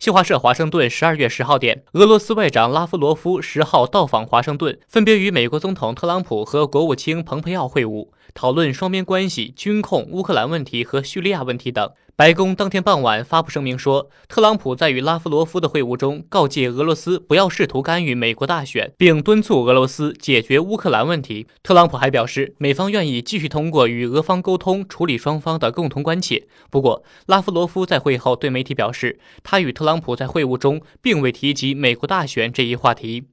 [0.00, 11.90] 新华社华盛顿十二月十号电，俄罗斯外长拉夫罗夫十号到访华盛顿，分别与美国总统特朗普和国务卿蓬佩奥会晤，讨论双边关系、军控、乌克兰问题和叙利亚问题等。
[12.20, 21.46] 白宫当天傍晚发布声明说，特朗普在与拉夫罗夫的会晤中告诫俄罗斯不要试图干预美国大选，并敦促俄罗斯解决乌克兰问题。
[21.62, 26.46] 特朗普还表示，美方愿意继续通过与俄方沟通处理双方的共同关切。
[26.68, 33.28] 不过，拉夫罗夫在会后对媒体表示，他与特朗普在会晤中并未提及美国大选这一话题。